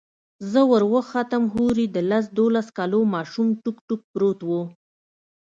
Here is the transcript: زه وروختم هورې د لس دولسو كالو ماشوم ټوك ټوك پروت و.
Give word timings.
زه 0.51 0.59
وروختم 0.71 1.43
هورې 1.55 1.85
د 1.95 1.97
لس 2.11 2.25
دولسو 2.37 2.71
كالو 2.77 3.01
ماشوم 3.13 3.47
ټوك 3.63 3.77
ټوك 3.87 4.01
پروت 4.13 4.39
و. 4.49 4.51